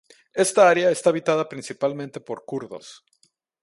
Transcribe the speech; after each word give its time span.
Esta 0.45 0.67
área 0.67 0.89
está 0.89 1.11
habitada 1.11 1.47
principalmente 1.47 2.19
por 2.19 2.43
kurdos. 2.43 3.05